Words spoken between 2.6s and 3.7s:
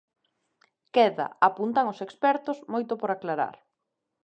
moito por aclarar.